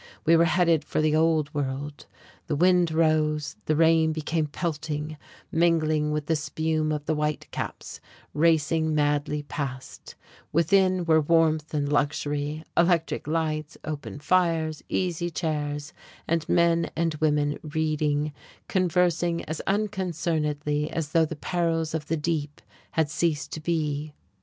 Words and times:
We 0.25 0.35
were 0.35 0.45
headed 0.45 0.83
for 0.83 0.99
the 0.99 1.15
Old 1.15 1.53
World. 1.53 2.07
The 2.47 2.55
wind 2.55 2.91
rose, 2.91 3.55
the 3.65 3.75
rain 3.75 4.13
became 4.13 4.47
pelting, 4.47 5.15
mingling 5.51 6.11
with 6.11 6.25
the 6.25 6.35
spume 6.35 6.91
of 6.91 7.05
the 7.05 7.13
whitecaps 7.13 8.01
racing 8.33 8.95
madly 8.95 9.43
past: 9.43 10.15
within 10.51 11.05
were 11.05 11.21
warmth 11.21 11.71
and 11.75 11.87
luxury, 11.93 12.63
electric 12.75 13.27
lights, 13.27 13.77
open 13.83 14.17
fires, 14.19 14.81
easy 14.89 15.29
chairs, 15.29 15.93
and 16.27 16.49
men 16.49 16.89
and 16.95 17.13
women 17.21 17.59
reading, 17.61 18.33
conversing 18.67 19.45
as 19.45 19.61
unconcernedly 19.67 20.89
as 20.89 21.09
though 21.11 21.25
the 21.25 21.35
perils 21.35 21.93
of 21.93 22.07
the 22.07 22.17
deep 22.17 22.59
had 22.93 23.07
ceased 23.07 23.51
to 23.51 23.59
be. 23.59 24.13